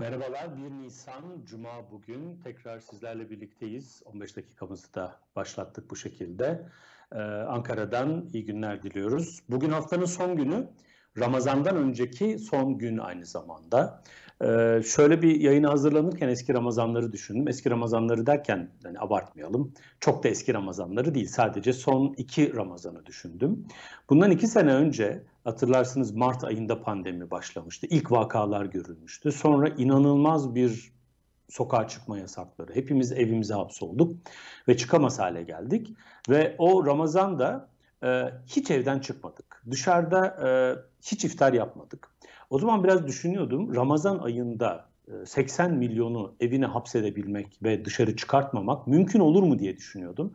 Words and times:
Merhabalar, 0.00 0.56
1 0.56 0.70
Nisan 0.70 1.44
Cuma 1.44 1.90
bugün. 1.90 2.40
Tekrar 2.44 2.80
sizlerle 2.80 3.30
birlikteyiz. 3.30 4.02
15 4.04 4.36
dakikamızı 4.36 4.94
da 4.94 5.20
başlattık 5.36 5.90
bu 5.90 5.96
şekilde. 5.96 6.66
Ee, 7.12 7.18
Ankara'dan 7.48 8.28
iyi 8.32 8.44
günler 8.44 8.82
diliyoruz. 8.82 9.42
Bugün 9.48 9.70
haftanın 9.70 10.04
son 10.04 10.36
günü. 10.36 10.68
Ramazan'dan 11.18 11.76
önceki 11.76 12.38
son 12.38 12.78
gün 12.78 12.98
aynı 12.98 13.26
zamanda. 13.26 14.02
Ee, 14.44 14.82
şöyle 14.86 15.22
bir 15.22 15.40
yayına 15.40 15.70
hazırlanırken 15.70 16.28
eski 16.28 16.54
Ramazanları 16.54 17.12
düşündüm. 17.12 17.48
Eski 17.48 17.70
Ramazanları 17.70 18.26
derken 18.26 18.70
yani 18.84 19.00
abartmayalım. 19.00 19.72
Çok 20.00 20.24
da 20.24 20.28
eski 20.28 20.54
Ramazanları 20.54 21.14
değil. 21.14 21.28
Sadece 21.28 21.72
son 21.72 22.14
iki 22.16 22.56
Ramazan'ı 22.56 23.06
düşündüm. 23.06 23.66
Bundan 24.10 24.30
iki 24.30 24.46
sene 24.46 24.74
önce 24.74 25.22
hatırlarsınız 25.44 26.12
Mart 26.12 26.44
ayında 26.44 26.82
pandemi 26.82 27.30
başlamıştı. 27.30 27.86
İlk 27.90 28.12
vakalar 28.12 28.64
görülmüştü. 28.64 29.32
Sonra 29.32 29.68
inanılmaz 29.68 30.54
bir 30.54 30.92
sokağa 31.48 31.88
çıkma 31.88 32.18
yasakları. 32.18 32.74
Hepimiz 32.74 33.12
evimize 33.12 33.54
hapsolduk 33.54 34.16
ve 34.68 34.76
çıkamaz 34.76 35.18
hale 35.18 35.42
geldik. 35.42 35.96
Ve 36.28 36.54
o 36.58 36.86
Ramazan'da 36.86 37.68
e, 38.02 38.24
hiç 38.46 38.70
evden 38.70 38.98
çıkmadık. 38.98 39.62
Dışarıda 39.70 40.26
e, 40.26 40.48
hiç 41.02 41.24
iftar 41.24 41.52
yapmadık. 41.52 42.10
O 42.50 42.58
zaman 42.58 42.84
biraz 42.84 43.06
düşünüyordum 43.06 43.74
Ramazan 43.74 44.18
ayında 44.18 44.90
80 45.24 45.74
milyonu 45.74 46.34
evine 46.40 46.66
hapsedebilmek 46.66 47.58
ve 47.62 47.84
dışarı 47.84 48.16
çıkartmamak 48.16 48.86
mümkün 48.86 49.20
olur 49.20 49.42
mu 49.42 49.58
diye 49.58 49.76
düşünüyordum. 49.76 50.32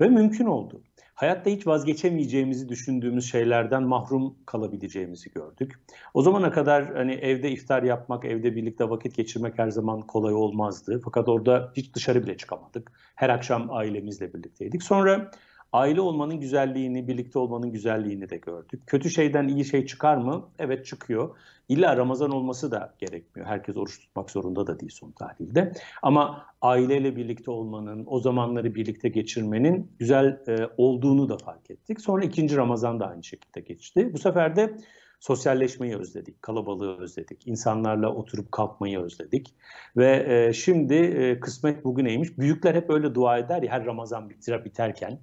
Ve 0.00 0.08
mümkün 0.08 0.46
oldu. 0.46 0.82
Hayatta 1.14 1.50
hiç 1.50 1.66
vazgeçemeyeceğimizi 1.66 2.68
düşündüğümüz 2.68 3.30
şeylerden 3.30 3.82
mahrum 3.82 4.36
kalabileceğimizi 4.46 5.30
gördük. 5.30 5.80
O 6.14 6.22
zamana 6.22 6.50
kadar 6.50 6.94
hani 6.94 7.12
evde 7.12 7.50
iftar 7.50 7.82
yapmak, 7.82 8.24
evde 8.24 8.56
birlikte 8.56 8.90
vakit 8.90 9.16
geçirmek 9.16 9.58
her 9.58 9.68
zaman 9.68 10.00
kolay 10.00 10.34
olmazdı. 10.34 11.00
Fakat 11.04 11.28
orada 11.28 11.72
hiç 11.76 11.94
dışarı 11.94 12.22
bile 12.22 12.36
çıkamadık. 12.36 12.92
Her 13.14 13.28
akşam 13.28 13.70
ailemizle 13.70 14.34
birlikteydik. 14.34 14.82
Sonra 14.82 15.30
aile 15.72 16.00
olmanın 16.00 16.40
güzelliğini, 16.40 17.08
birlikte 17.08 17.38
olmanın 17.38 17.72
güzelliğini 17.72 18.30
de 18.30 18.36
gördük. 18.36 18.82
Kötü 18.86 19.10
şeyden 19.10 19.48
iyi 19.48 19.64
şey 19.64 19.86
çıkar 19.86 20.16
mı? 20.16 20.48
Evet 20.58 20.86
çıkıyor. 20.86 21.36
İlla 21.68 21.96
Ramazan 21.96 22.30
olması 22.30 22.70
da 22.70 22.94
gerekmiyor. 22.98 23.48
Herkes 23.48 23.76
oruç 23.76 24.00
tutmak 24.00 24.30
zorunda 24.30 24.66
da 24.66 24.80
değil 24.80 24.92
son 24.94 25.12
tahlilde. 25.12 25.72
Ama 26.02 26.46
aileyle 26.62 27.16
birlikte 27.16 27.50
olmanın, 27.50 28.04
o 28.06 28.20
zamanları 28.20 28.74
birlikte 28.74 29.08
geçirmenin 29.08 29.90
güzel 29.98 30.40
e, 30.48 30.68
olduğunu 30.76 31.28
da 31.28 31.36
fark 31.38 31.70
ettik. 31.70 32.00
Sonra 32.00 32.24
ikinci 32.24 32.56
Ramazan 32.56 33.00
da 33.00 33.06
aynı 33.06 33.24
şekilde 33.24 33.60
geçti. 33.60 34.10
Bu 34.12 34.18
sefer 34.18 34.56
de 34.56 34.76
sosyalleşmeyi 35.20 35.96
özledik, 35.96 36.42
kalabalığı 36.42 36.98
özledik, 36.98 37.46
insanlarla 37.46 38.14
oturup 38.14 38.52
kalkmayı 38.52 39.00
özledik. 39.00 39.54
Ve 39.96 40.26
e, 40.28 40.52
şimdi 40.52 40.94
e, 40.94 41.40
kısmet 41.40 41.84
bugüneymiş. 41.84 42.38
Büyükler 42.38 42.74
hep 42.74 42.90
öyle 42.90 43.14
dua 43.14 43.38
eder 43.38 43.62
ya 43.62 43.72
her 43.72 43.86
Ramazan 43.86 44.30
bitire 44.30 44.64
biterken 44.64 45.20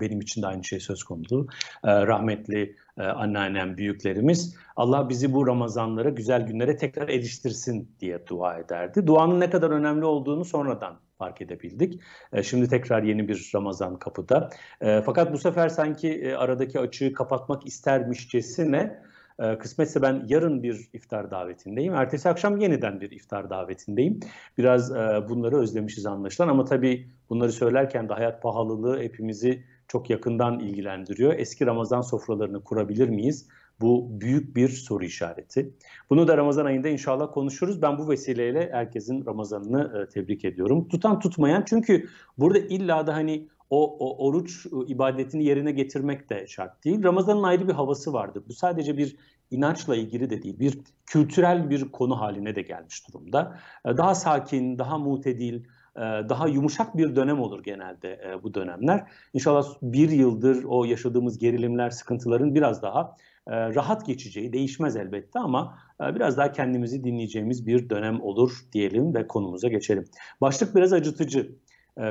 benim 0.00 0.20
için 0.20 0.42
de 0.42 0.46
aynı 0.46 0.64
şey 0.64 0.80
söz 0.80 1.04
konusu. 1.04 1.46
Ee, 1.84 2.06
rahmetli 2.06 2.76
e, 2.98 3.02
anneannem, 3.02 3.76
büyüklerimiz 3.76 4.56
Allah 4.76 5.08
bizi 5.08 5.32
bu 5.32 5.46
Ramazanlara, 5.46 6.08
güzel 6.08 6.46
günlere 6.46 6.76
tekrar 6.76 7.08
eriştirsin 7.08 7.96
diye 8.00 8.26
dua 8.26 8.58
ederdi. 8.58 9.06
Duanın 9.06 9.40
ne 9.40 9.50
kadar 9.50 9.70
önemli 9.70 10.04
olduğunu 10.04 10.44
sonradan 10.44 10.96
fark 11.18 11.40
edebildik. 11.40 12.00
Ee, 12.32 12.42
şimdi 12.42 12.68
tekrar 12.68 13.02
yeni 13.02 13.28
bir 13.28 13.50
Ramazan 13.54 13.98
kapıda. 13.98 14.50
Fakat 14.80 15.32
bu 15.32 15.38
sefer 15.38 15.68
sanki 15.68 16.12
e, 16.12 16.34
aradaki 16.34 16.80
açığı 16.80 17.12
kapatmak 17.12 17.66
istermişçesine 17.66 19.02
e, 19.38 19.58
kısmetse 19.58 20.02
ben 20.02 20.24
yarın 20.28 20.62
bir 20.62 20.88
iftar 20.92 21.30
davetindeyim. 21.30 21.94
Ertesi 21.94 22.28
akşam 22.28 22.56
yeniden 22.56 23.00
bir 23.00 23.10
iftar 23.10 23.50
davetindeyim. 23.50 24.20
Biraz 24.58 24.94
bunları 25.28 25.56
özlemişiz 25.56 26.06
anlaşılan 26.06 26.48
ama 26.48 26.64
tabii 26.64 27.08
bunları 27.30 27.52
söylerken 27.52 28.08
de 28.08 28.14
hayat 28.14 28.42
pahalılığı 28.42 29.00
hepimizi 29.00 29.64
çok 29.88 30.10
yakından 30.10 30.60
ilgilendiriyor. 30.60 31.34
Eski 31.38 31.66
Ramazan 31.66 32.00
sofralarını 32.00 32.64
kurabilir 32.64 33.08
miyiz? 33.08 33.48
Bu 33.80 34.20
büyük 34.20 34.56
bir 34.56 34.68
soru 34.68 35.04
işareti. 35.04 35.74
Bunu 36.10 36.28
da 36.28 36.36
Ramazan 36.36 36.64
ayında 36.64 36.88
inşallah 36.88 37.32
konuşuruz. 37.32 37.82
Ben 37.82 37.98
bu 37.98 38.08
vesileyle 38.08 38.68
herkesin 38.72 39.26
Ramazan'ını 39.26 40.02
e, 40.02 40.08
tebrik 40.08 40.44
ediyorum. 40.44 40.88
Tutan 40.88 41.18
tutmayan 41.18 41.64
çünkü 41.66 42.08
burada 42.38 42.58
illa 42.58 43.06
da 43.06 43.14
hani 43.14 43.48
o, 43.70 43.96
o 43.98 44.26
oruç 44.26 44.66
ibadetini 44.86 45.44
yerine 45.44 45.72
getirmek 45.72 46.30
de 46.30 46.46
şart 46.46 46.84
değil. 46.84 47.04
Ramazan'ın 47.04 47.42
ayrı 47.42 47.68
bir 47.68 47.72
havası 47.72 48.12
vardır. 48.12 48.42
Bu 48.48 48.52
sadece 48.52 48.96
bir 48.96 49.16
inançla 49.50 49.96
ilgili 49.96 50.30
de 50.30 50.42
değil, 50.42 50.58
bir 50.58 50.78
kültürel 51.06 51.70
bir 51.70 51.92
konu 51.92 52.20
haline 52.20 52.54
de 52.54 52.62
gelmiş 52.62 53.08
durumda. 53.08 53.58
Ee, 53.86 53.96
daha 53.96 54.14
sakin, 54.14 54.78
daha 54.78 54.98
mutedil, 54.98 55.54
e, 55.54 55.64
daha 56.02 56.48
yumuşak 56.48 56.96
bir 56.96 57.16
dönem 57.16 57.40
olur 57.40 57.62
genelde 57.62 58.12
e, 58.12 58.42
bu 58.42 58.54
dönemler. 58.54 59.04
İnşallah 59.34 59.66
bir 59.82 60.10
yıldır 60.10 60.64
o 60.64 60.84
yaşadığımız 60.84 61.38
gerilimler, 61.38 61.90
sıkıntıların 61.90 62.54
biraz 62.54 62.82
daha 62.82 63.16
e, 63.46 63.74
rahat 63.74 64.06
geçeceği, 64.06 64.52
değişmez 64.52 64.96
elbette 64.96 65.38
ama 65.38 65.78
biraz 66.00 66.36
daha 66.36 66.52
kendimizi 66.52 67.04
dinleyeceğimiz 67.04 67.66
bir 67.66 67.90
dönem 67.90 68.20
olur 68.20 68.52
diyelim 68.72 69.14
ve 69.14 69.26
konumuza 69.26 69.68
geçelim. 69.68 70.04
Başlık 70.40 70.74
biraz 70.74 70.92
acıtıcı. 70.92 71.56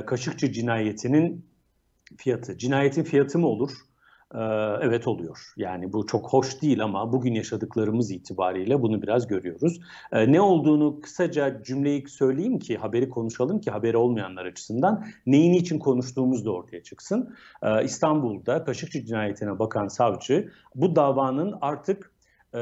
Kaşıkçı 0.05 0.51
cinayetinin 0.51 1.45
fiyatı. 2.17 2.57
Cinayetin 2.57 3.03
fiyatı 3.03 3.39
mı 3.39 3.47
olur? 3.47 3.71
Ee, 4.33 4.39
evet 4.81 5.07
oluyor. 5.07 5.53
Yani 5.57 5.93
bu 5.93 6.05
çok 6.07 6.33
hoş 6.33 6.61
değil 6.61 6.83
ama 6.83 7.13
bugün 7.13 7.33
yaşadıklarımız 7.33 8.11
itibariyle 8.11 8.81
bunu 8.81 9.01
biraz 9.01 9.27
görüyoruz. 9.27 9.79
Ee, 10.11 10.31
ne 10.31 10.41
olduğunu 10.41 11.01
kısaca 11.01 11.63
cümleyi 11.63 12.07
söyleyeyim 12.07 12.59
ki 12.59 12.77
haberi 12.77 13.09
konuşalım 13.09 13.61
ki 13.61 13.71
haberi 13.71 13.97
olmayanlar 13.97 14.45
açısından 14.45 15.05
neyin 15.25 15.53
için 15.53 15.79
konuştuğumuz 15.79 16.45
da 16.45 16.51
ortaya 16.51 16.83
çıksın. 16.83 17.35
Ee, 17.63 17.83
İstanbul'da 17.83 18.63
Kaşıkçı 18.63 19.05
cinayetine 19.05 19.59
bakan 19.59 19.87
savcı 19.87 20.51
bu 20.75 20.95
davanın 20.95 21.55
artık 21.61 22.13
e, 22.55 22.61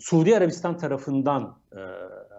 Suudi 0.00 0.36
Arabistan 0.36 0.76
tarafından 0.78 1.58
e, 1.72 1.80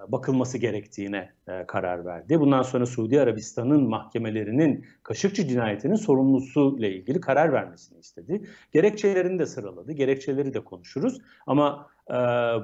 bakılması 0.08 0.58
gerektiğine 0.58 1.30
e, 1.48 1.66
karar 1.68 2.06
verdi. 2.06 2.40
Bundan 2.40 2.62
sonra 2.62 2.86
Suudi 2.86 3.22
Arabistan'ın 3.22 3.90
mahkemelerinin 3.90 4.86
Kaşıkçı 5.04 5.48
cinayetinin 5.48 5.96
sorumlusu 5.96 6.76
ile 6.80 6.96
ilgili 6.96 7.22
karar 7.22 7.54
vermesini 7.54 8.00
istedi. 8.00 8.42
Gerekçelerini 8.72 9.40
de 9.40 9.46
sıraladı. 9.46 9.92
Gerekçeleri 9.92 10.54
de 10.54 10.60
konuşuruz. 10.60 11.18
Ama 11.48 11.88
e, 12.10 12.14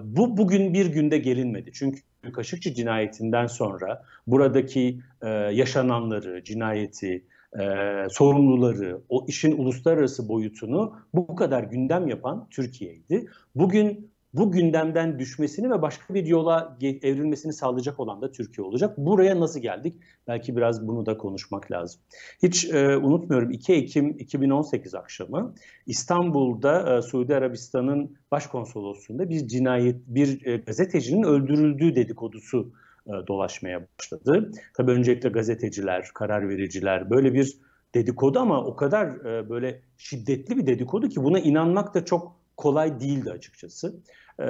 bu 0.04 0.38
bugün 0.38 0.74
bir 0.74 0.86
günde 0.86 1.18
gelinmedi. 1.18 1.72
Çünkü 1.74 2.02
Kaşıkçı 2.34 2.74
cinayetinden 2.74 3.48
sonra 3.48 4.04
buradaki 4.28 5.00
e, 5.22 5.30
yaşananları, 5.30 6.44
cinayeti, 6.44 7.26
e, 7.60 7.64
sorumluları, 8.10 9.02
o 9.10 9.26
işin 9.28 9.58
uluslararası 9.58 10.30
boyutunu 10.30 10.96
bu 11.14 11.36
kadar 11.36 11.64
gündem 11.64 12.08
yapan 12.08 12.48
Türkiye'ydi. 12.52 13.26
Bugün 13.56 14.11
bu 14.34 14.52
gündemden 14.52 15.20
düşmesini 15.20 15.72
ve 15.72 15.82
başka 15.82 16.14
bir 16.14 16.26
yola 16.26 16.78
evrilmesini 16.82 17.54
sağlayacak 17.54 18.00
olan 18.00 18.22
da 18.22 18.32
Türkiye 18.32 18.68
olacak. 18.68 18.98
Buraya 18.98 19.40
nasıl 19.40 19.60
geldik? 19.60 19.96
Belki 20.28 20.58
biraz 20.58 20.88
bunu 20.88 21.06
da 21.06 21.18
konuşmak 21.18 21.72
lazım. 21.72 22.02
Hiç 22.44 22.66
e, 22.66 22.98
unutmuyorum 22.98 23.52
2 23.52 23.74
Ekim 23.74 24.10
2018 24.10 24.96
akşamı 24.96 25.54
İstanbul'da 25.86 26.98
e, 26.98 27.02
Suudi 27.02 27.36
Arabistan'ın 27.36 28.18
başkonsolosluğunda 28.32 29.30
bir 29.30 29.48
cinayet, 29.48 29.96
bir 30.08 30.46
e, 30.46 30.58
gazetecinin 30.58 31.24
öldürüldüğü 31.24 31.96
dedikodusu 31.96 32.74
e, 33.08 33.12
dolaşmaya 33.28 33.88
başladı. 34.00 34.52
Tabii 34.78 34.92
öncelikle 34.92 35.30
gazeteciler, 35.30 36.10
karar 36.14 36.50
vericiler 36.50 37.10
böyle 37.10 37.34
bir 37.34 37.58
dedikodu 37.96 38.40
ama 38.40 38.66
o 38.66 38.76
kadar 38.76 39.08
e, 39.08 39.50
böyle 39.50 39.82
şiddetli 39.98 40.58
bir 40.58 40.68
dedikodu 40.68 41.10
ki 41.10 41.24
buna 41.24 41.40
inanmak 41.40 41.94
da 41.94 42.06
çok 42.06 42.41
kolay 42.62 43.00
değildi 43.00 43.32
açıkçası. 43.32 43.96
Ee, 44.40 44.46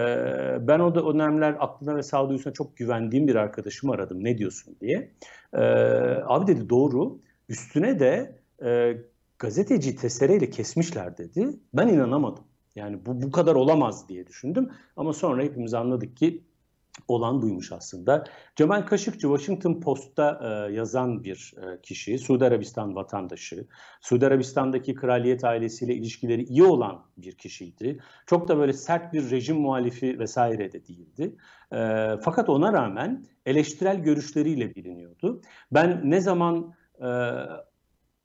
ben 0.67 0.79
o 0.79 0.95
da 0.95 1.09
önemler 1.09 1.55
aklına 1.59 1.95
ve 1.95 2.03
sağduyusuna 2.03 2.53
çok 2.53 2.77
güvendiğim 2.77 3.27
bir 3.27 3.35
arkadaşımı 3.35 3.93
aradım 3.93 4.23
ne 4.23 4.37
diyorsun 4.37 4.75
diye. 4.81 5.11
Ee, 5.53 5.57
abi 6.25 6.47
dedi 6.47 6.69
doğru 6.69 7.19
üstüne 7.49 7.99
de 7.99 8.39
e, 8.63 8.97
gazeteci 9.39 9.95
testereyle 9.95 10.49
kesmişler 10.49 11.17
dedi. 11.17 11.49
Ben 11.73 11.87
inanamadım. 11.87 12.43
Yani 12.75 13.05
bu 13.05 13.21
bu 13.21 13.31
kadar 13.31 13.55
olamaz 13.55 14.09
diye 14.09 14.27
düşündüm. 14.27 14.69
Ama 14.97 15.13
sonra 15.13 15.43
hepimiz 15.43 15.73
anladık 15.73 16.17
ki 16.17 16.43
olan 17.07 17.41
buymuş 17.41 17.71
aslında. 17.71 18.23
Cemal 18.55 18.81
Kaşıkçı 18.81 19.21
Washington 19.21 19.81
Post'ta 19.81 20.39
e, 20.43 20.73
yazan 20.73 21.23
bir 21.23 21.53
e, 21.57 21.81
kişi, 21.81 22.17
Suudi 22.17 22.45
Arabistan 22.45 22.95
vatandaşı. 22.95 23.67
Suudi 24.01 24.27
Arabistan'daki 24.27 24.95
kraliyet 24.95 25.43
ailesiyle 25.43 25.95
ilişkileri 25.95 26.43
iyi 26.43 26.63
olan 26.63 27.05
bir 27.17 27.31
kişiydi. 27.31 27.99
Çok 28.25 28.47
da 28.47 28.57
böyle 28.57 28.73
sert 28.73 29.13
bir 29.13 29.31
rejim 29.31 29.57
muhalifi 29.57 30.19
vesaire 30.19 30.71
de 30.71 30.87
değildi. 30.87 31.35
E, 31.73 32.07
fakat 32.21 32.49
ona 32.49 32.73
rağmen 32.73 33.25
eleştirel 33.45 33.97
görüşleriyle 33.97 34.75
biliniyordu. 34.75 35.41
Ben 35.71 36.01
ne 36.03 36.21
zaman 36.21 36.73
e, 36.99 37.09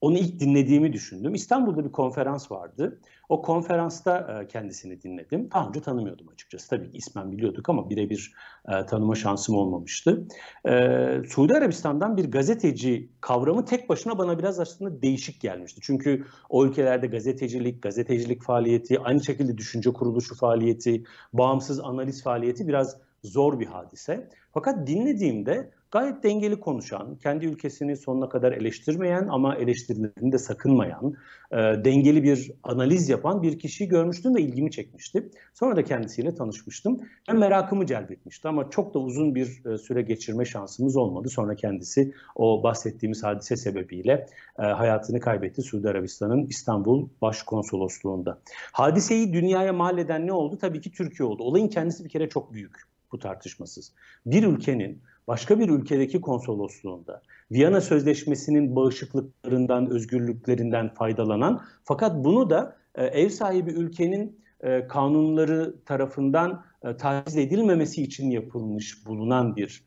onu 0.06 0.18
ilk 0.18 0.40
dinlediğimi 0.40 0.92
düşündüm. 0.92 1.34
İstanbul'da 1.34 1.84
bir 1.84 1.92
konferans 1.92 2.52
vardı. 2.52 3.00
O 3.28 3.42
konferansta 3.42 4.42
e, 4.42 4.48
kendisini 4.48 5.02
dinledim. 5.02 5.50
Daha 5.54 5.68
önce 5.68 5.80
tanımıyordum 5.80 6.28
açıkçası. 6.28 6.70
Tabii 6.70 6.90
ki 6.90 6.98
ismen 6.98 7.32
biliyorduk 7.32 7.68
ama 7.68 7.90
birebir 7.90 8.32
e, 8.68 8.86
tanıma 8.86 9.14
şansım 9.14 9.56
olmamıştı. 9.56 10.26
E, 10.68 11.22
Suudi 11.28 11.54
Arabistan'dan 11.54 12.16
bir 12.16 12.30
gazeteci 12.30 13.10
kavramı 13.20 13.64
tek 13.64 13.88
başına 13.88 14.18
bana 14.18 14.38
biraz 14.38 14.60
aslında 14.60 15.02
değişik 15.02 15.40
gelmişti. 15.40 15.80
Çünkü 15.82 16.24
o 16.48 16.66
ülkelerde 16.66 17.06
gazetecilik, 17.06 17.82
gazetecilik 17.82 18.42
faaliyeti, 18.42 19.00
aynı 19.00 19.24
şekilde 19.24 19.58
düşünce 19.58 19.92
kuruluşu 19.92 20.36
faaliyeti, 20.36 21.04
bağımsız 21.32 21.80
analiz 21.80 22.22
faaliyeti 22.22 22.68
biraz 22.68 22.96
zor 23.22 23.60
bir 23.60 23.66
hadise. 23.66 24.28
Fakat 24.52 24.86
dinlediğimde 24.86 25.70
gayet 25.90 26.22
dengeli 26.22 26.60
konuşan, 26.60 27.16
kendi 27.16 27.46
ülkesini 27.46 27.96
sonuna 27.96 28.28
kadar 28.28 28.52
eleştirmeyen 28.52 29.28
ama 29.30 29.56
eleştirilerini 29.56 30.32
de 30.32 30.38
sakınmayan, 30.38 31.14
e, 31.52 31.56
dengeli 31.56 32.22
bir 32.22 32.52
analiz 32.62 33.08
yapan 33.08 33.42
bir 33.42 33.58
kişiyi 33.58 33.88
görmüştüm 33.88 34.34
ve 34.34 34.40
ilgimi 34.40 34.70
çekmişti. 34.70 35.30
Sonra 35.54 35.76
da 35.76 35.84
kendisiyle 35.84 36.34
tanışmıştım. 36.34 37.00
Hem 37.26 37.38
merakımı 37.38 37.86
celbetmişti 37.86 38.48
ama 38.48 38.70
çok 38.70 38.94
da 38.94 38.98
uzun 38.98 39.34
bir 39.34 39.64
e, 39.66 39.78
süre 39.78 40.02
geçirme 40.02 40.44
şansımız 40.44 40.96
olmadı. 40.96 41.28
Sonra 41.28 41.54
kendisi 41.54 42.14
o 42.36 42.62
bahsettiğimiz 42.62 43.24
hadise 43.24 43.56
sebebiyle 43.56 44.26
e, 44.58 44.62
hayatını 44.62 45.20
kaybetti 45.20 45.62
Suudi 45.62 45.88
Arabistan'ın 45.88 46.46
İstanbul 46.46 47.08
Başkonsolosluğunda. 47.22 48.38
Hadiseyi 48.72 49.32
dünyaya 49.32 49.72
mal 49.72 49.98
eden 49.98 50.26
ne 50.26 50.32
oldu? 50.32 50.58
Tabii 50.58 50.80
ki 50.80 50.92
Türkiye 50.92 51.28
oldu. 51.28 51.42
Olayın 51.42 51.68
kendisi 51.68 52.04
bir 52.04 52.08
kere 52.08 52.28
çok 52.28 52.52
büyük 52.52 52.76
bu 53.12 53.18
tartışmasız. 53.18 53.92
Bir 54.26 54.42
ülkenin 54.42 55.02
başka 55.28 55.58
bir 55.58 55.68
ülkedeki 55.68 56.20
konsolosluğunda 56.20 57.22
Viyana 57.50 57.80
Sözleşmesi'nin 57.80 58.76
bağışıklıklarından, 58.76 59.90
özgürlüklerinden 59.90 60.94
faydalanan 60.94 61.62
fakat 61.84 62.24
bunu 62.24 62.50
da 62.50 62.76
e, 62.94 63.04
ev 63.04 63.28
sahibi 63.28 63.70
ülkenin 63.70 64.40
e, 64.60 64.86
kanunları 64.88 65.74
tarafından 65.84 66.64
e, 66.84 66.96
taciz 66.96 67.36
edilmemesi 67.36 68.02
için 68.02 68.30
yapılmış 68.30 69.06
bulunan 69.06 69.56
bir 69.56 69.84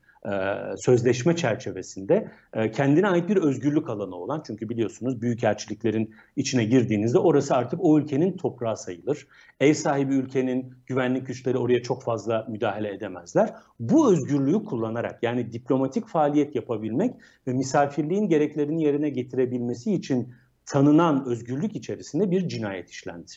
sözleşme 0.76 1.36
çerçevesinde 1.36 2.30
e, 2.54 2.70
kendine 2.70 3.08
ait 3.08 3.28
bir 3.28 3.36
özgürlük 3.36 3.88
alanı 3.88 4.16
olan 4.16 4.42
çünkü 4.46 4.68
biliyorsunuz 4.68 5.22
büyükelçiliklerin 5.22 6.14
içine 6.36 6.64
girdiğinizde 6.64 7.18
orası 7.18 7.54
artık 7.54 7.80
o 7.82 7.98
ülkenin 7.98 8.36
toprağı 8.36 8.76
sayılır. 8.76 9.26
Ev 9.60 9.74
sahibi 9.74 10.14
ülkenin 10.14 10.74
güvenlik 10.86 11.26
güçleri 11.26 11.58
oraya 11.58 11.82
çok 11.82 12.02
fazla 12.02 12.46
müdahale 12.48 12.94
edemezler. 12.94 13.54
Bu 13.80 14.12
özgürlüğü 14.12 14.64
kullanarak 14.64 15.22
yani 15.22 15.52
diplomatik 15.52 16.06
faaliyet 16.06 16.54
yapabilmek 16.54 17.14
ve 17.46 17.52
misafirliğin 17.52 18.28
gereklerini 18.28 18.82
yerine 18.82 19.10
getirebilmesi 19.10 19.94
için 19.94 20.34
tanınan 20.66 21.26
özgürlük 21.26 21.76
içerisinde 21.76 22.30
bir 22.30 22.48
cinayet 22.48 22.90
işlendi. 22.90 23.32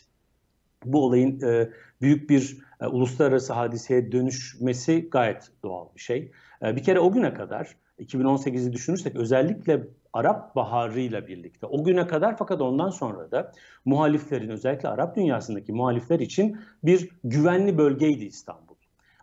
Bu 0.84 1.04
olayın 1.04 1.40
e, 1.40 1.70
büyük 2.00 2.30
bir 2.30 2.58
e, 2.80 2.86
uluslararası 2.86 3.52
hadiseye 3.52 4.12
dönüşmesi 4.12 5.08
gayet 5.10 5.48
doğal 5.62 5.86
bir 5.96 6.00
şey. 6.00 6.32
E, 6.64 6.76
bir 6.76 6.82
kere 6.82 7.00
o 7.00 7.12
güne 7.12 7.34
kadar 7.34 7.76
2018'i 7.98 8.72
düşünürsek 8.72 9.16
özellikle 9.16 9.82
Arap 10.12 10.56
Baharı 10.56 11.00
ile 11.00 11.26
birlikte 11.26 11.66
o 11.66 11.84
güne 11.84 12.06
kadar 12.06 12.36
fakat 12.36 12.60
ondan 12.60 12.90
sonra 12.90 13.30
da 13.30 13.52
muhaliflerin 13.84 14.48
özellikle 14.48 14.88
Arap 14.88 15.16
dünyasındaki 15.16 15.72
muhalifler 15.72 16.20
için 16.20 16.58
bir 16.84 17.08
güvenli 17.24 17.78
bölgeydi 17.78 18.24
İstanbul. 18.24 18.73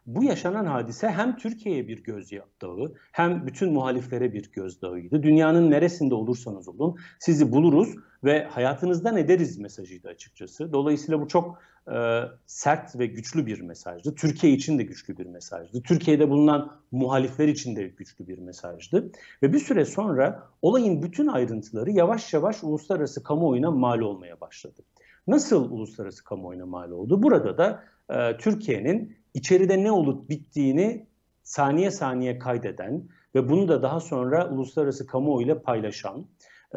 Bu 0.06 0.24
yaşanan 0.24 0.65
hadise 0.65 1.09
hem 1.09 1.38
Türkiye'ye 1.38 1.88
bir 1.88 2.03
gözdağı 2.03 2.94
hem 3.12 3.48
bütün 3.48 3.74
muhaliflere 3.74 4.33
bir 4.33 4.51
gözdağıydı. 4.51 5.24
Dünyanın 5.24 5.71
neresinde 5.71 6.15
olursanız 6.15 6.68
olun 6.68 6.98
sizi 7.19 7.51
buluruz 7.51 7.95
ve 8.24 8.44
hayatınızdan 8.44 9.18
ederiz 9.18 9.57
mesajıydı 9.57 10.07
açıkçası. 10.07 10.74
Dolayısıyla 10.74 11.21
bu 11.21 11.27
çok 11.27 11.59
e, 11.88 12.21
sert 12.45 13.00
ve 13.00 13.06
güçlü 13.06 13.45
bir 13.45 13.62
mesajdı. 13.62 14.15
Türkiye 14.15 14.53
için 14.53 14.80
de 14.80 14.83
güçlü 14.83 15.18
bir 15.18 15.25
mesajdı. 15.25 15.81
Türkiye'de 15.81 16.30
bulunan 16.30 16.81
muhalifler 16.92 17.48
için 17.48 17.75
de 17.75 17.83
güçlü 17.83 18.27
bir 18.27 18.38
mesajdı. 18.38 19.12
Ve 19.44 19.53
bir 19.53 19.59
süre 19.59 19.86
sonra 19.86 20.44
olayın 20.62 21.03
bütün 21.03 21.27
ayrıntıları 21.27 21.92
yavaş 21.92 22.33
yavaş 22.33 22.63
uluslararası 22.63 23.24
kamuoyuna 23.24 23.71
mal 23.71 24.00
olmaya 24.00 24.42
başladı. 24.42 24.81
Nasıl 25.27 25.71
uluslararası 25.71 26.24
kamuoyuna 26.24 26.65
mal 26.65 26.92
oldu? 26.92 27.24
Burada 27.24 27.57
da 27.57 27.83
e, 28.09 28.38
Türkiye'nin 28.38 29.21
içeride 29.33 29.83
ne 29.83 29.92
olup 29.92 30.30
bittiğini 30.30 31.07
saniye 31.44 31.92
saniye 31.92 32.39
kaydeden 32.39 33.04
ve 33.36 33.50
bunu 33.50 33.68
da 33.68 33.81
daha 33.81 34.00
sonra 34.00 34.50
uluslararası 34.50 35.07
kamuoyuyla 35.07 35.62
paylaşan 35.62 36.25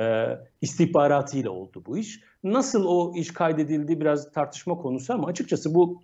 e, 0.00 0.24
istihbaratıyla 0.60 1.50
oldu 1.50 1.82
bu 1.86 1.98
iş. 1.98 2.20
Nasıl 2.44 2.84
o 2.84 3.14
iş 3.16 3.32
kaydedildi 3.32 4.00
biraz 4.00 4.32
tartışma 4.32 4.76
konusu 4.76 5.12
ama 5.12 5.26
açıkçası 5.26 5.74
bu 5.74 6.02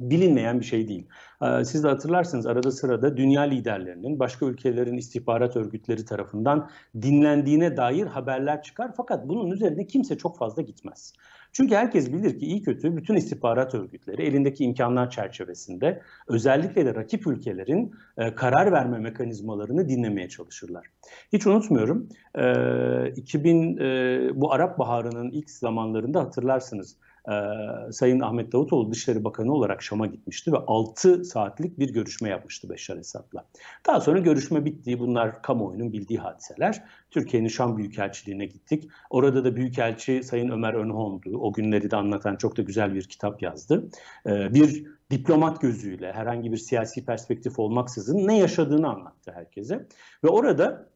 bilinmeyen 0.00 0.60
bir 0.60 0.64
şey 0.64 0.88
değil. 0.88 1.08
Ee, 1.42 1.64
siz 1.64 1.84
de 1.84 1.88
hatırlarsınız 1.88 2.46
arada 2.46 2.70
sırada 2.70 3.16
dünya 3.16 3.42
liderlerinin 3.42 4.18
başka 4.18 4.46
ülkelerin 4.46 4.96
istihbarat 4.96 5.56
örgütleri 5.56 6.04
tarafından 6.04 6.70
dinlendiğine 7.02 7.76
dair 7.76 8.06
haberler 8.06 8.62
çıkar 8.62 8.92
fakat 8.96 9.28
bunun 9.28 9.50
üzerine 9.50 9.86
kimse 9.86 10.18
çok 10.18 10.38
fazla 10.38 10.62
gitmez. 10.62 11.12
Çünkü 11.52 11.74
herkes 11.74 12.12
bilir 12.12 12.38
ki 12.38 12.46
iyi 12.46 12.62
kötü 12.62 12.96
bütün 12.96 13.14
istihbarat 13.14 13.74
örgütleri 13.74 14.22
elindeki 14.22 14.64
imkanlar 14.64 15.10
çerçevesinde 15.10 16.02
özellikle 16.28 16.86
de 16.86 16.94
rakip 16.94 17.26
ülkelerin 17.26 17.92
e, 18.18 18.34
karar 18.34 18.72
verme 18.72 18.98
mekanizmalarını 18.98 19.88
dinlemeye 19.88 20.28
çalışırlar. 20.28 20.86
Hiç 21.32 21.46
unutmuyorum 21.46 22.08
e, 22.34 23.12
2000 23.16 23.76
e, 23.76 24.30
bu 24.34 24.52
Arap 24.52 24.78
Baharı'nın 24.78 25.30
ilk 25.30 25.50
zamanlarında 25.50 26.20
hatırlarsınız 26.20 26.96
e, 27.28 27.92
Sayın 27.92 28.20
Ahmet 28.20 28.52
Davutoğlu 28.52 28.90
Dışişleri 28.90 29.24
Bakanı 29.24 29.52
olarak 29.52 29.82
Şam'a 29.82 30.06
gitmişti 30.06 30.52
ve 30.52 30.56
6 30.56 31.24
saatlik 31.24 31.78
bir 31.78 31.92
görüşme 31.92 32.28
yapmıştı 32.28 32.70
Beşar 32.70 32.96
Esad'la. 32.96 33.44
Daha 33.86 34.00
sonra 34.00 34.18
görüşme 34.18 34.64
bitti. 34.64 34.98
Bunlar 34.98 35.42
kamuoyunun 35.42 35.92
bildiği 35.92 36.18
hadiseler. 36.18 36.84
Türkiye'nin 37.10 37.48
Şam 37.48 37.76
Büyükelçiliğine 37.78 38.46
gittik. 38.46 38.90
Orada 39.10 39.44
da 39.44 39.56
Büyükelçi 39.56 40.22
Sayın 40.22 40.50
Ömer 40.50 40.74
Önholm'du. 40.74 41.38
O 41.38 41.52
günleri 41.52 41.90
de 41.90 41.96
anlatan 41.96 42.36
çok 42.36 42.56
da 42.56 42.62
güzel 42.62 42.94
bir 42.94 43.02
kitap 43.02 43.42
yazdı. 43.42 43.88
E, 44.26 44.54
bir 44.54 44.86
diplomat 45.10 45.60
gözüyle 45.60 46.12
herhangi 46.12 46.52
bir 46.52 46.56
siyasi 46.56 47.04
perspektif 47.04 47.58
olmaksızın 47.58 48.28
ne 48.28 48.38
yaşadığını 48.38 48.88
anlattı 48.88 49.32
herkese. 49.34 49.86
Ve 50.24 50.28
orada 50.28 50.88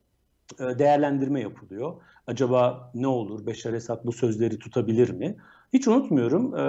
e, 0.60 0.78
değerlendirme 0.78 1.40
yapılıyor. 1.40 2.02
Acaba 2.26 2.90
ne 2.94 3.06
olur? 3.06 3.46
Beşar 3.46 3.72
Esad 3.72 4.04
bu 4.04 4.12
sözleri 4.12 4.58
tutabilir 4.58 5.10
mi? 5.10 5.36
Hiç 5.72 5.88
unutmuyorum. 5.88 6.54
E, 6.56 6.62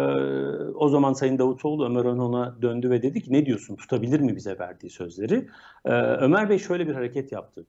o 0.76 0.90
zaman 0.90 1.14
Sayın 1.14 1.38
Davutoğlu 1.40 1.86
Ömer 1.86 2.06
Önon'a 2.06 2.62
döndü 2.62 2.90
ve 2.90 3.02
dedi 3.02 3.22
ki 3.22 3.34
ne 3.34 3.46
diyorsun 3.46 3.76
tutabilir 3.76 4.20
mi 4.20 4.36
bize 4.36 4.60
verdiği 4.60 4.90
sözleri? 4.90 5.48
E, 5.86 5.92
Ömer 5.94 6.50
Bey 6.50 6.60
şöyle 6.60 6.88
bir 6.88 6.94
hareket 6.94 7.32
yaptı. 7.32 7.66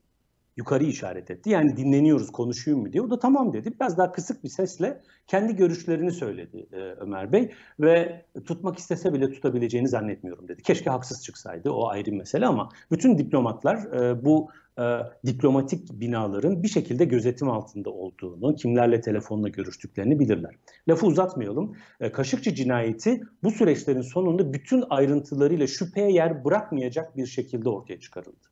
Yukarı 0.59 0.85
işaret 0.85 1.31
etti. 1.31 1.51
Yani 1.51 1.77
dinleniyoruz 1.77 2.33
konuşayım 2.33 2.81
mı 2.81 2.93
diye. 2.93 3.03
O 3.03 3.11
da 3.11 3.19
tamam 3.19 3.53
dedi. 3.53 3.73
Biraz 3.81 3.99
daha 3.99 4.13
kısık 4.13 4.45
bir 4.45 4.49
sesle 4.49 5.01
kendi 5.27 5.57
görüşlerini 5.57 6.13
söyledi 6.13 6.67
e, 6.73 6.77
Ömer 6.77 7.33
Bey. 7.33 7.51
Ve 7.81 8.25
tutmak 8.47 8.79
istese 8.79 9.13
bile 9.13 9.31
tutabileceğini 9.31 9.89
zannetmiyorum 9.89 10.49
dedi. 10.49 10.63
Keşke 10.63 10.91
haksız 10.91 11.25
çıksaydı 11.25 11.71
o 11.71 11.89
ayrı 11.89 12.13
mesele 12.13 12.47
ama 12.47 12.69
bütün 12.91 13.19
diplomatlar 13.19 13.77
e, 13.77 14.25
bu 14.25 14.49
e, 14.79 14.83
diplomatik 15.27 15.93
binaların 15.93 16.63
bir 16.63 16.69
şekilde 16.69 17.05
gözetim 17.05 17.51
altında 17.51 17.91
olduğunu, 17.91 18.55
kimlerle 18.55 19.01
telefonla 19.01 19.49
görüştüklerini 19.49 20.19
bilirler. 20.19 20.55
Lafı 20.89 21.07
uzatmayalım. 21.07 21.77
E, 22.01 22.13
Kaşıkçı 22.13 22.55
cinayeti 22.55 23.21
bu 23.43 23.51
süreçlerin 23.51 24.03
sonunda 24.03 24.53
bütün 24.53 24.85
ayrıntılarıyla 24.91 25.67
şüpheye 25.67 26.13
yer 26.13 26.45
bırakmayacak 26.45 27.17
bir 27.17 27.27
şekilde 27.27 27.69
ortaya 27.69 28.01
çıkarıldı. 28.01 28.49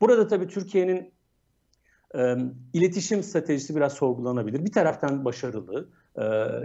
Burada 0.00 0.28
tabii 0.28 0.48
Türkiye'nin 0.48 1.13
e, 2.14 2.36
iletişim 2.72 3.22
stratejisi 3.22 3.76
biraz 3.76 3.92
sorgulanabilir. 3.92 4.64
Bir 4.64 4.72
taraftan 4.72 5.24
başarılı, 5.24 5.88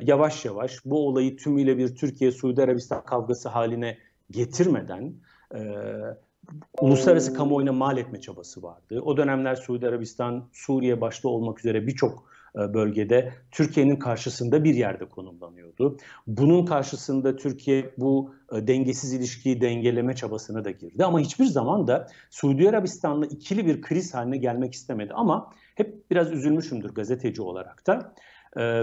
yavaş 0.02 0.46
yavaş 0.46 0.86
bu 0.86 1.08
olayı 1.08 1.38
tümüyle 1.38 1.78
bir 1.78 1.96
Türkiye-Suudi 1.96 2.64
Arabistan 2.64 3.06
kavgası 3.06 3.50
haline 3.50 3.98
getirmeden 4.32 5.14
uluslararası 6.82 7.34
kamuoyuna 7.34 7.72
mal 7.72 7.98
etme 7.98 8.22
çabası 8.22 8.64
vardı. 8.64 9.02
O 9.02 9.18
dönemler 9.18 9.56
Suudi 9.56 9.88
Arabistan, 9.88 10.50
Suriye 10.54 11.02
başta 11.02 11.30
olmak 11.30 11.60
üzere 11.60 11.88
birçok 11.88 12.24
bölgede 12.56 13.34
Türkiye'nin 13.52 13.96
karşısında 13.96 14.64
bir 14.64 14.76
yerde 14.76 15.06
konumlanıyordu. 15.06 15.98
Bunun 16.28 16.66
karşısında 16.66 17.36
Türkiye 17.36 17.94
bu 17.98 18.34
e, 18.54 18.68
dengesiz 18.68 19.14
ilişkiyi 19.14 19.62
dengeleme 19.62 20.16
çabasına 20.16 20.66
da 20.66 20.72
girdi. 20.72 21.06
Ama 21.06 21.20
hiçbir 21.20 21.46
zaman 21.46 21.88
da 21.88 22.08
Suudi 22.30 22.70
Arabistan'la 22.70 23.26
ikili 23.26 23.66
bir 23.66 23.82
kriz 23.82 24.14
haline 24.14 24.38
gelmek 24.38 24.74
istemedi. 24.74 25.14
Ama 25.14 25.54
hep 25.76 26.12
biraz 26.12 26.32
üzülmüşümdür 26.32 26.90
gazeteci 26.90 27.42
olarak 27.42 27.88
da. 27.88 28.14
E, 28.60 28.82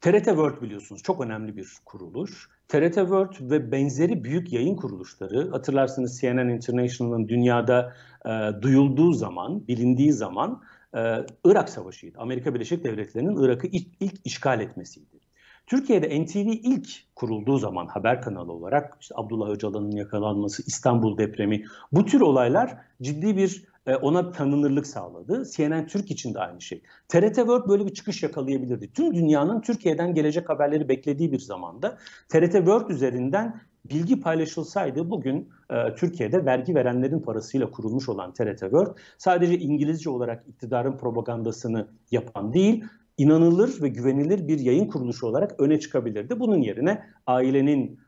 TRT 0.00 0.24
World 0.24 0.62
biliyorsunuz 0.62 1.02
çok 1.02 1.20
önemli 1.20 1.56
bir 1.56 1.72
kuruluş. 1.84 2.48
TRT 2.68 2.94
World 2.94 3.50
ve 3.50 3.72
benzeri 3.72 4.24
büyük 4.24 4.52
yayın 4.52 4.76
kuruluşları 4.76 5.50
hatırlarsınız 5.50 6.20
CNN 6.20 6.48
International'ın 6.48 7.28
dünyada 7.28 7.94
e, 8.26 8.62
duyulduğu 8.62 9.12
zaman, 9.12 9.68
bilindiği 9.68 10.12
zaman 10.12 10.62
e, 10.96 11.26
Irak 11.44 11.68
Savaşı'ydı. 11.68 12.18
Amerika 12.18 12.54
Birleşik 12.54 12.84
Devletleri'nin 12.84 13.42
Irak'ı 13.44 13.66
ilk, 13.66 13.88
ilk 14.00 14.14
işgal 14.24 14.60
etmesiydi. 14.60 15.22
Türkiye'de 15.66 16.24
NTV 16.24 16.36
ilk 16.36 17.14
kurulduğu 17.16 17.58
zaman 17.58 17.86
haber 17.86 18.22
kanalı 18.22 18.52
olarak 18.52 18.96
işte 19.00 19.14
Abdullah 19.18 19.50
Öcalan'ın 19.50 19.90
yakalanması, 19.90 20.62
İstanbul 20.66 21.18
depremi 21.18 21.64
bu 21.92 22.04
tür 22.04 22.20
olaylar 22.20 22.76
ciddi 23.02 23.36
bir 23.36 23.64
e, 23.86 23.96
ona 23.96 24.30
tanınırlık 24.30 24.86
sağladı. 24.86 25.44
CNN 25.56 25.86
Türk 25.86 26.10
için 26.10 26.34
de 26.34 26.38
aynı 26.38 26.60
şey. 26.60 26.82
TRT 27.08 27.34
World 27.36 27.68
böyle 27.68 27.86
bir 27.86 27.94
çıkış 27.94 28.22
yakalayabilirdi. 28.22 28.92
Tüm 28.92 29.14
dünyanın 29.14 29.60
Türkiye'den 29.60 30.14
gelecek 30.14 30.48
haberleri 30.48 30.88
beklediği 30.88 31.32
bir 31.32 31.38
zamanda 31.38 31.98
TRT 32.28 32.52
World 32.52 32.90
üzerinden 32.90 33.60
bilgi 33.84 34.20
paylaşılsaydı 34.20 35.10
bugün 35.10 35.48
e, 35.70 35.94
Türkiye'de 35.94 36.44
vergi 36.44 36.74
verenlerin 36.74 37.20
parasıyla 37.20 37.70
kurulmuş 37.70 38.08
olan 38.08 38.32
TRT 38.32 38.60
World 38.60 38.96
sadece 39.18 39.58
İngilizce 39.58 40.10
olarak 40.10 40.44
iktidarın 40.48 40.96
propagandasını 40.96 41.88
yapan 42.10 42.52
değil, 42.52 42.84
inanılır 43.18 43.82
ve 43.82 43.88
güvenilir 43.88 44.48
bir 44.48 44.58
yayın 44.58 44.86
kuruluşu 44.86 45.26
olarak 45.26 45.60
öne 45.60 45.80
çıkabilirdi. 45.80 46.40
Bunun 46.40 46.60
yerine 46.60 47.02
ailenin 47.26 47.98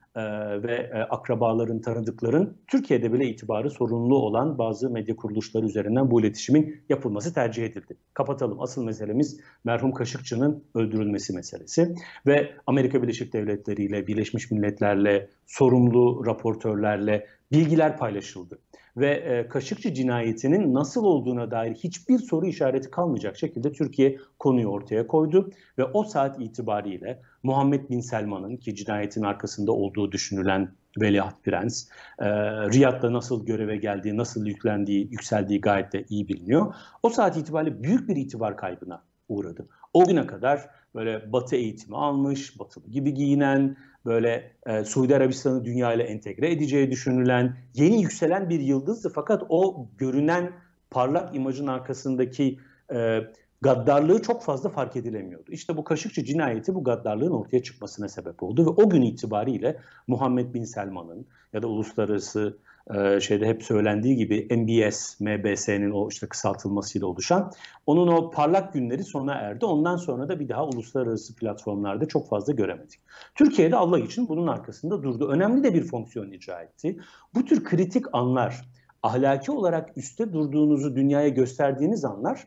ve 0.62 0.90
e, 0.94 0.98
akrabaların, 0.98 1.80
tanıdıkların 1.80 2.56
Türkiye'de 2.66 3.12
bile 3.12 3.26
itibarı 3.26 3.70
sorunlu 3.70 4.16
olan 4.16 4.58
bazı 4.58 4.90
medya 4.90 5.16
kuruluşları 5.16 5.66
üzerinden 5.66 6.10
bu 6.10 6.20
iletişimin 6.20 6.80
yapılması 6.88 7.34
tercih 7.34 7.64
edildi. 7.64 7.96
Kapatalım. 8.14 8.60
Asıl 8.60 8.84
meselemiz 8.84 9.40
merhum 9.64 9.92
Kaşıkçı'nın 9.92 10.64
öldürülmesi 10.74 11.32
meselesi 11.32 11.94
ve 12.26 12.52
Amerika 12.66 13.02
Birleşik 13.02 13.32
Devletleri 13.32 13.84
ile, 13.84 14.06
Birleşmiş 14.06 14.50
Milletler'le, 14.50 15.28
sorumlu 15.46 16.26
raportörlerle 16.26 17.26
bilgiler 17.52 17.96
paylaşıldı 17.96 18.58
ve 18.96 19.10
e, 19.10 19.48
Kaşıkçı 19.48 19.94
cinayetinin 19.94 20.74
nasıl 20.74 21.04
olduğuna 21.04 21.50
dair 21.50 21.74
hiçbir 21.74 22.18
soru 22.18 22.46
işareti 22.46 22.90
kalmayacak 22.90 23.36
şekilde 23.36 23.72
Türkiye 23.72 24.18
konuyu 24.38 24.68
ortaya 24.68 25.06
koydu 25.06 25.50
ve 25.78 25.84
o 25.84 26.04
saat 26.04 26.40
itibariyle 26.40 27.22
Muhammed 27.42 27.90
Bin 27.90 28.00
Selman'ın 28.00 28.56
ki 28.56 28.74
cinayetin 28.74 29.22
arkasında 29.22 29.72
olduğu 29.72 30.12
düşünülen 30.12 30.68
Veliaht 31.00 31.44
Prens, 31.44 31.88
e, 32.18 32.26
Riyad'da 32.70 33.12
nasıl 33.12 33.46
göreve 33.46 33.76
geldiği, 33.76 34.16
nasıl 34.16 34.46
yüklendiği, 34.46 35.08
yükseldiği 35.10 35.60
gayet 35.60 35.92
de 35.92 36.04
iyi 36.08 36.28
biliniyor. 36.28 36.74
O 37.02 37.08
saat 37.08 37.36
itibariyle 37.36 37.82
büyük 37.82 38.08
bir 38.08 38.16
itibar 38.16 38.56
kaybına 38.56 39.02
uğradı. 39.28 39.66
O 39.92 40.04
güne 40.04 40.26
kadar 40.26 40.70
böyle 40.94 41.32
batı 41.32 41.56
eğitimi 41.56 41.96
almış, 41.96 42.58
batılı 42.58 42.90
gibi 42.90 43.14
giyinen, 43.14 43.76
böyle 44.04 44.52
e, 44.66 44.84
Suudi 44.84 45.16
Arabistan'ı 45.16 45.64
dünya 45.64 45.92
ile 45.92 46.02
entegre 46.02 46.52
edeceği 46.52 46.90
düşünülen, 46.90 47.56
yeni 47.74 48.02
yükselen 48.02 48.48
bir 48.48 48.60
yıldızdı. 48.60 49.12
Fakat 49.14 49.42
o 49.48 49.88
görünen 49.98 50.52
parlak 50.90 51.36
imajın 51.36 51.66
arkasındaki 51.66 52.58
e, 52.94 53.20
gaddarlığı 53.60 54.22
çok 54.22 54.42
fazla 54.42 54.68
fark 54.68 54.96
edilemiyordu. 54.96 55.52
İşte 55.52 55.76
bu 55.76 55.84
Kaşıkçı 55.84 56.24
cinayeti 56.24 56.74
bu 56.74 56.84
gaddarlığın 56.84 57.30
ortaya 57.30 57.62
çıkmasına 57.62 58.08
sebep 58.08 58.42
oldu 58.42 58.66
ve 58.66 58.70
o 58.70 58.90
gün 58.90 59.02
itibariyle 59.02 59.80
Muhammed 60.06 60.54
Bin 60.54 60.64
Selman'ın 60.64 61.26
ya 61.52 61.62
da 61.62 61.66
uluslararası 61.66 62.58
e, 62.94 63.20
şeyde 63.20 63.46
hep 63.46 63.62
söylendiği 63.62 64.16
gibi 64.16 64.48
MBS, 64.50 65.20
MBS'nin 65.20 65.90
o 65.90 66.08
işte 66.08 66.26
kısaltılmasıyla 66.26 67.06
oluşan 67.06 67.52
onun 67.86 68.08
o 68.08 68.30
parlak 68.30 68.72
günleri 68.72 69.04
sona 69.04 69.34
erdi. 69.34 69.66
Ondan 69.66 69.96
sonra 69.96 70.28
da 70.28 70.40
bir 70.40 70.48
daha 70.48 70.66
uluslararası 70.66 71.36
platformlarda 71.36 72.06
çok 72.06 72.28
fazla 72.28 72.52
göremedik. 72.52 73.00
Türkiye'de 73.34 73.76
Allah 73.76 73.98
için 73.98 74.28
bunun 74.28 74.46
arkasında 74.46 75.02
durdu. 75.02 75.28
Önemli 75.28 75.64
de 75.64 75.74
bir 75.74 75.82
fonksiyon 75.82 76.30
icra 76.30 76.62
etti. 76.62 76.98
Bu 77.34 77.44
tür 77.44 77.64
kritik 77.64 78.04
anlar, 78.12 78.68
ahlaki 79.02 79.52
olarak 79.52 79.98
üstte 79.98 80.32
durduğunuzu 80.32 80.96
dünyaya 80.96 81.28
gösterdiğiniz 81.28 82.04
anlar 82.04 82.46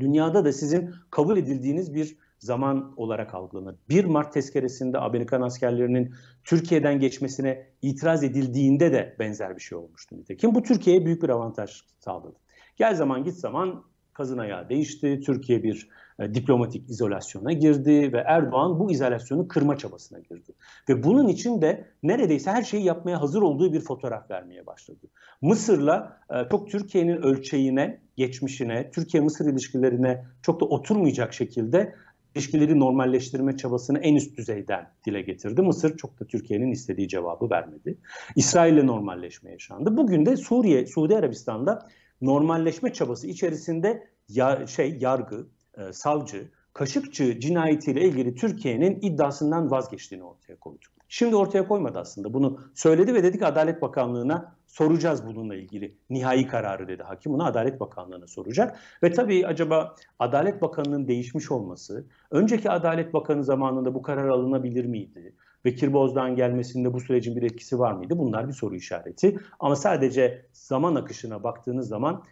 dünyada 0.00 0.44
da 0.44 0.52
sizin 0.52 0.94
kabul 1.10 1.36
edildiğiniz 1.36 1.94
bir 1.94 2.16
zaman 2.44 2.94
olarak 2.96 3.34
algılanır. 3.34 3.76
1 3.88 4.04
Mart 4.04 4.32
tezkeresinde 4.32 4.98
Amerikan 4.98 5.42
askerlerinin 5.42 6.14
Türkiye'den 6.44 7.00
geçmesine 7.00 7.66
itiraz 7.82 8.24
edildiğinde 8.24 8.92
de 8.92 9.16
benzer 9.18 9.56
bir 9.56 9.60
şey 9.60 9.78
olmuştu 9.78 10.16
nitekim. 10.16 10.54
Bu 10.54 10.62
Türkiye'ye 10.62 11.06
büyük 11.06 11.22
bir 11.22 11.28
avantaj 11.28 11.82
sağladı. 11.98 12.36
Gel 12.76 12.94
zaman 12.94 13.24
git 13.24 13.34
zaman 13.34 13.84
kazın 14.12 14.38
ayağı 14.38 14.68
değişti. 14.68 15.20
Türkiye 15.20 15.62
bir 15.62 15.88
e, 16.18 16.34
diplomatik 16.34 16.90
izolasyona 16.90 17.52
girdi 17.52 18.12
ve 18.12 18.18
Erdoğan 18.26 18.78
bu 18.78 18.90
izolasyonu 18.90 19.48
kırma 19.48 19.76
çabasına 19.76 20.18
girdi. 20.18 20.52
Ve 20.88 21.02
bunun 21.02 21.28
için 21.28 21.62
de 21.62 21.88
neredeyse 22.02 22.50
her 22.50 22.62
şeyi 22.62 22.84
yapmaya 22.84 23.20
hazır 23.20 23.42
olduğu 23.42 23.72
bir 23.72 23.80
fotoğraf 23.80 24.30
vermeye 24.30 24.66
başladı. 24.66 25.06
Mısır'la 25.42 26.20
e, 26.30 26.48
çok 26.50 26.70
Türkiye'nin 26.70 27.16
ölçeğine, 27.16 28.00
geçmişine, 28.16 28.90
Türkiye-Mısır 28.90 29.52
ilişkilerine 29.52 30.24
çok 30.42 30.60
da 30.60 30.64
oturmayacak 30.64 31.34
şekilde 31.34 31.94
ilişkileri 32.34 32.80
normalleştirme 32.80 33.56
çabasını 33.56 33.98
en 33.98 34.14
üst 34.14 34.36
düzeyden 34.36 34.90
dile 35.06 35.22
getirdi. 35.22 35.62
Mısır 35.62 35.96
çok 35.96 36.20
da 36.20 36.26
Türkiye'nin 36.26 36.70
istediği 36.70 37.08
cevabı 37.08 37.50
vermedi. 37.50 37.98
İsrail'le 38.36 38.86
normalleşme 38.86 39.50
yaşandı. 39.50 39.96
Bugün 39.96 40.26
de 40.26 40.36
Suriye, 40.36 40.86
Suudi 40.86 41.16
Arabistan'da 41.16 41.88
normalleşme 42.20 42.92
çabası 42.92 43.26
içerisinde 43.26 44.08
ya, 44.28 44.66
şey 44.66 44.98
yargı, 45.00 45.46
e, 45.78 45.92
savcı, 45.92 46.50
Kaşıkçı 46.74 47.40
cinayetiyle 47.40 48.04
ilgili 48.04 48.34
Türkiye'nin 48.34 48.98
iddiasından 49.02 49.70
vazgeçtiğini 49.70 50.24
ortaya 50.24 50.56
koydu. 50.56 50.86
Şimdi 51.08 51.36
ortaya 51.36 51.68
koymadı 51.68 51.98
aslında. 51.98 52.34
Bunu 52.34 52.60
söyledi 52.74 53.14
ve 53.14 53.22
dedik 53.22 53.42
Adalet 53.42 53.82
Bakanlığı'na 53.82 54.56
soracağız 54.66 55.26
bununla 55.26 55.54
ilgili. 55.54 55.94
Nihai 56.10 56.46
kararı 56.46 56.88
dedi 56.88 57.02
hakim. 57.02 57.32
Bunu 57.32 57.44
Adalet 57.44 57.80
Bakanlığı'na 57.80 58.26
soracak. 58.26 58.78
Ve 59.02 59.12
tabii 59.12 59.46
acaba 59.46 59.94
Adalet 60.18 60.62
Bakanlığı'nın 60.62 61.08
değişmiş 61.08 61.50
olması, 61.50 62.06
önceki 62.30 62.70
Adalet 62.70 63.14
Bakanı 63.14 63.44
zamanında 63.44 63.94
bu 63.94 64.02
karar 64.02 64.28
alınabilir 64.28 64.84
miydi? 64.84 65.34
Bekir 65.64 65.92
Bozdağ'ın 65.92 66.36
gelmesinde 66.36 66.92
bu 66.92 67.00
sürecin 67.00 67.36
bir 67.36 67.42
etkisi 67.42 67.78
var 67.78 67.92
mıydı? 67.92 68.18
Bunlar 68.18 68.48
bir 68.48 68.52
soru 68.52 68.74
işareti. 68.74 69.38
Ama 69.60 69.76
sadece 69.76 70.46
zaman 70.52 70.94
akışına 70.94 71.42
baktığınız 71.42 71.88
zaman 71.88 72.24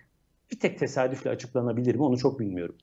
bir 0.50 0.60
tek 0.60 0.78
tesadüfle 0.78 1.30
açıklanabilir 1.30 1.94
mi 1.94 2.02
onu 2.02 2.18
çok 2.18 2.40
bilmiyorum. 2.40 2.76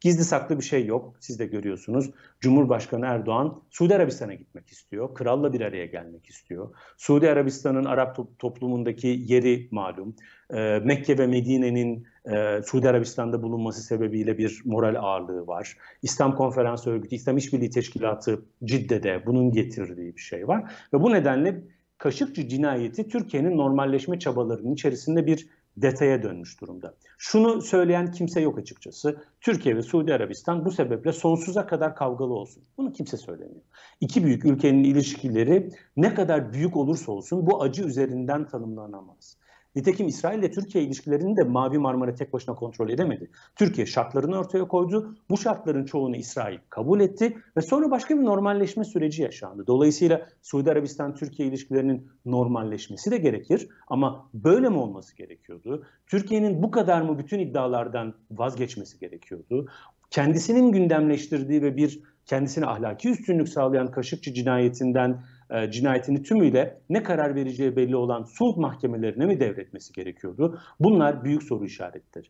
Gizli 0.00 0.24
saklı 0.24 0.58
bir 0.58 0.64
şey 0.64 0.86
yok. 0.86 1.16
Siz 1.20 1.38
de 1.38 1.46
görüyorsunuz. 1.46 2.10
Cumhurbaşkanı 2.40 3.06
Erdoğan 3.06 3.62
Suudi 3.70 3.94
Arabistan'a 3.94 4.34
gitmek 4.34 4.68
istiyor. 4.68 5.14
Kralla 5.14 5.52
bir 5.52 5.60
araya 5.60 5.86
gelmek 5.86 6.26
istiyor. 6.26 6.74
Suudi 6.96 7.30
Arabistan'ın 7.30 7.84
Arap 7.84 8.38
toplumundaki 8.38 9.24
yeri 9.26 9.68
malum. 9.70 10.16
Ee, 10.50 10.78
Mekke 10.78 11.18
ve 11.18 11.26
Medine'nin 11.26 12.06
e, 12.32 12.62
Suudi 12.62 12.88
Arabistan'da 12.88 13.42
bulunması 13.42 13.82
sebebiyle 13.82 14.38
bir 14.38 14.62
moral 14.64 14.94
ağırlığı 14.94 15.46
var. 15.46 15.76
İslam 16.02 16.36
Konferans 16.36 16.86
Örgütü, 16.86 17.14
İslam 17.14 17.36
İşbirliği 17.36 17.70
Teşkilatı 17.70 18.42
Cidde'de 18.64 19.22
bunun 19.26 19.52
getirdiği 19.52 20.16
bir 20.16 20.20
şey 20.20 20.48
var. 20.48 20.72
Ve 20.94 21.02
bu 21.02 21.12
nedenle 21.12 21.62
Kaşıkçı 21.98 22.48
cinayeti 22.48 23.08
Türkiye'nin 23.08 23.56
normalleşme 23.56 24.18
çabalarının 24.18 24.74
içerisinde 24.74 25.26
bir 25.26 25.48
detaya 25.82 26.22
dönmüş 26.22 26.60
durumda. 26.60 26.94
Şunu 27.18 27.62
söyleyen 27.62 28.12
kimse 28.12 28.40
yok 28.40 28.58
açıkçası. 28.58 29.22
Türkiye 29.40 29.76
ve 29.76 29.82
Suudi 29.82 30.14
Arabistan 30.14 30.64
bu 30.64 30.70
sebeple 30.70 31.12
sonsuza 31.12 31.66
kadar 31.66 31.96
kavgalı 31.96 32.34
olsun. 32.34 32.62
Bunu 32.78 32.92
kimse 32.92 33.16
söylemiyor. 33.16 33.62
İki 34.00 34.24
büyük 34.24 34.44
ülkenin 34.44 34.84
ilişkileri 34.84 35.70
ne 35.96 36.14
kadar 36.14 36.52
büyük 36.52 36.76
olursa 36.76 37.12
olsun 37.12 37.46
bu 37.46 37.62
acı 37.62 37.82
üzerinden 37.82 38.46
tanımlanamaz. 38.46 39.38
Nitekim 39.78 40.08
İsrail 40.08 40.38
ile 40.38 40.50
Türkiye 40.50 40.84
ilişkilerini 40.84 41.36
de 41.36 41.42
Mavi 41.42 41.78
Marmara 41.78 42.14
tek 42.14 42.32
başına 42.32 42.54
kontrol 42.54 42.88
edemedi. 42.88 43.30
Türkiye 43.56 43.86
şartlarını 43.86 44.38
ortaya 44.38 44.68
koydu. 44.68 45.16
Bu 45.30 45.36
şartların 45.36 45.84
çoğunu 45.84 46.16
İsrail 46.16 46.58
kabul 46.70 47.00
etti 47.00 47.36
ve 47.56 47.60
sonra 47.60 47.90
başka 47.90 48.18
bir 48.18 48.24
normalleşme 48.24 48.84
süreci 48.84 49.22
yaşandı. 49.22 49.66
Dolayısıyla 49.66 50.28
Suudi 50.42 50.70
Arabistan-Türkiye 50.70 51.48
ilişkilerinin 51.48 52.10
normalleşmesi 52.24 53.10
de 53.10 53.18
gerekir 53.18 53.68
ama 53.88 54.30
böyle 54.34 54.68
mi 54.68 54.78
olması 54.78 55.16
gerekiyordu? 55.16 55.86
Türkiye'nin 56.06 56.62
bu 56.62 56.70
kadar 56.70 57.02
mı 57.02 57.18
bütün 57.18 57.38
iddialardan 57.38 58.14
vazgeçmesi 58.30 58.98
gerekiyordu? 58.98 59.68
Kendisinin 60.10 60.72
gündemleştirdiği 60.72 61.62
ve 61.62 61.76
bir 61.76 62.02
kendisine 62.26 62.66
ahlaki 62.66 63.08
üstünlük 63.10 63.48
sağlayan 63.48 63.90
Kaşıkçı 63.90 64.34
cinayetinden 64.34 65.22
e, 65.50 65.70
cinayetini 65.70 66.22
tümüyle 66.22 66.80
ne 66.88 67.02
karar 67.02 67.34
vereceği 67.34 67.76
belli 67.76 67.96
olan 67.96 68.24
sulh 68.24 68.56
mahkemelerine 68.56 69.26
mi 69.26 69.40
devretmesi 69.40 69.92
gerekiyordu? 69.92 70.60
Bunlar 70.80 71.24
büyük 71.24 71.42
soru 71.42 71.64
işaretleri 71.64 72.28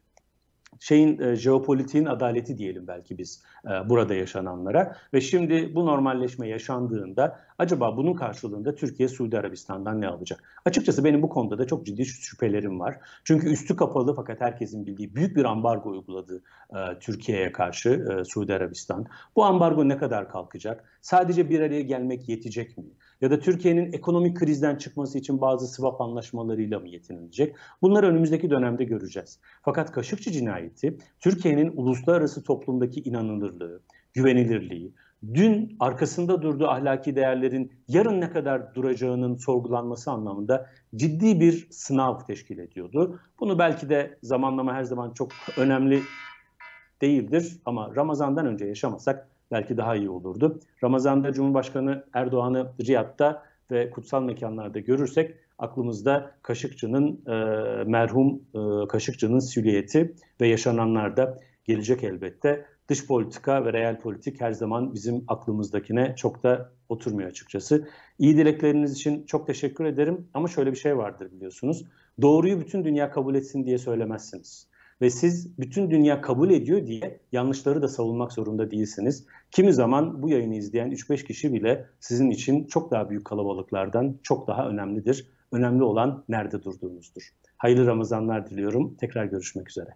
şeyin 0.80 1.18
e, 1.18 1.36
jeopolitiğin 1.36 2.04
adaleti 2.04 2.58
diyelim 2.58 2.86
belki 2.86 3.18
biz 3.18 3.42
e, 3.64 3.88
burada 3.88 4.14
yaşananlara 4.14 4.96
ve 5.14 5.20
şimdi 5.20 5.74
bu 5.74 5.86
normalleşme 5.86 6.48
yaşandığında 6.48 7.40
acaba 7.58 7.96
bunun 7.96 8.14
karşılığında 8.14 8.74
Türkiye 8.74 9.08
Suudi 9.08 9.38
Arabistan'dan 9.38 10.00
ne 10.00 10.08
alacak? 10.08 10.60
Açıkçası 10.64 11.04
benim 11.04 11.22
bu 11.22 11.28
konuda 11.28 11.58
da 11.58 11.66
çok 11.66 11.86
ciddi 11.86 12.04
şüphelerim 12.04 12.80
var. 12.80 12.96
Çünkü 13.24 13.52
üstü 13.52 13.76
kapalı 13.76 14.14
fakat 14.14 14.40
herkesin 14.40 14.86
bildiği 14.86 15.14
büyük 15.14 15.36
bir 15.36 15.44
ambargo 15.44 15.90
uyguladı 15.90 16.42
e, 16.70 16.98
Türkiye'ye 17.00 17.52
karşı 17.52 17.88
e, 17.90 18.24
Suudi 18.24 18.54
Arabistan. 18.54 19.06
Bu 19.36 19.44
ambargo 19.44 19.88
ne 19.88 19.96
kadar 19.96 20.28
kalkacak? 20.28 20.98
Sadece 21.00 21.50
bir 21.50 21.60
araya 21.60 21.82
gelmek 21.82 22.28
yetecek 22.28 22.78
mi? 22.78 22.84
Ya 23.20 23.30
da 23.30 23.38
Türkiye'nin 23.38 23.92
ekonomik 23.92 24.36
krizden 24.36 24.76
çıkması 24.76 25.18
için 25.18 25.40
bazı 25.40 25.68
swap 25.68 26.00
anlaşmalarıyla 26.00 26.80
mı 26.80 26.88
yetinilecek? 26.88 27.56
Bunları 27.82 28.06
önümüzdeki 28.06 28.50
dönemde 28.50 28.84
göreceğiz. 28.84 29.40
Fakat 29.62 29.92
Kaşıkçı 29.92 30.30
cinayeti 30.30 30.98
Türkiye'nin 31.20 31.72
uluslararası 31.76 32.42
toplumdaki 32.42 33.00
inanılırlığı, 33.00 33.82
güvenilirliği, 34.12 34.92
dün 35.34 35.76
arkasında 35.80 36.42
durduğu 36.42 36.68
ahlaki 36.68 37.16
değerlerin 37.16 37.72
yarın 37.88 38.20
ne 38.20 38.30
kadar 38.30 38.74
duracağının 38.74 39.34
sorgulanması 39.36 40.10
anlamında 40.10 40.70
ciddi 40.96 41.40
bir 41.40 41.68
sınav 41.70 42.18
teşkil 42.18 42.58
ediyordu. 42.58 43.20
Bunu 43.40 43.58
belki 43.58 43.88
de 43.88 44.18
zamanlama 44.22 44.74
her 44.74 44.84
zaman 44.84 45.12
çok 45.14 45.28
önemli 45.56 46.00
değildir 47.02 47.58
ama 47.64 47.96
Ramazan'dan 47.96 48.46
önce 48.46 48.64
yaşamasak 48.64 49.28
belki 49.50 49.76
daha 49.76 49.96
iyi 49.96 50.10
olurdu. 50.10 50.60
Ramazan'da 50.84 51.32
Cumhurbaşkanı 51.32 52.04
Erdoğan'ı 52.12 52.72
Riyad'da 52.86 53.42
ve 53.70 53.90
kutsal 53.90 54.22
mekanlarda 54.22 54.78
görürsek 54.78 55.34
aklımızda 55.58 56.30
Kaşıkçı'nın 56.42 57.20
e, 57.26 57.34
merhum 57.84 58.42
e, 58.54 58.88
Kaşıkçı'nın 58.88 59.38
silüeti 59.38 60.14
ve 60.40 60.48
yaşananlar 60.48 61.16
da 61.16 61.38
gelecek 61.64 62.04
elbette. 62.04 62.64
Dış 62.88 63.06
politika 63.06 63.64
ve 63.64 63.72
real 63.72 64.00
politik 64.00 64.40
her 64.40 64.52
zaman 64.52 64.94
bizim 64.94 65.24
aklımızdakine 65.28 66.14
çok 66.16 66.42
da 66.42 66.72
oturmuyor 66.88 67.30
açıkçası. 67.30 67.88
İyi 68.18 68.36
dilekleriniz 68.36 68.92
için 68.92 69.26
çok 69.26 69.46
teşekkür 69.46 69.84
ederim 69.84 70.28
ama 70.34 70.48
şöyle 70.48 70.70
bir 70.70 70.76
şey 70.76 70.96
vardır 70.96 71.32
biliyorsunuz. 71.32 71.84
Doğruyu 72.22 72.60
bütün 72.60 72.84
dünya 72.84 73.10
kabul 73.10 73.34
etsin 73.34 73.64
diye 73.64 73.78
söylemezsiniz. 73.78 74.67
Ve 75.00 75.10
siz 75.10 75.58
bütün 75.58 75.90
dünya 75.90 76.20
kabul 76.20 76.50
ediyor 76.50 76.86
diye 76.86 77.20
yanlışları 77.32 77.82
da 77.82 77.88
savunmak 77.88 78.32
zorunda 78.32 78.70
değilsiniz. 78.70 79.26
Kimi 79.50 79.72
zaman 79.72 80.22
bu 80.22 80.28
yayını 80.28 80.54
izleyen 80.54 80.90
3-5 80.90 81.24
kişi 81.24 81.52
bile 81.52 81.86
sizin 82.00 82.30
için 82.30 82.66
çok 82.66 82.90
daha 82.90 83.10
büyük 83.10 83.24
kalabalıklardan 83.24 84.18
çok 84.22 84.48
daha 84.48 84.68
önemlidir. 84.68 85.28
Önemli 85.52 85.82
olan 85.82 86.24
nerede 86.28 86.62
durduğunuzdur. 86.62 87.22
Hayırlı 87.56 87.86
Ramazanlar 87.86 88.50
diliyorum. 88.50 88.94
Tekrar 89.00 89.24
görüşmek 89.24 89.70
üzere. 89.70 89.90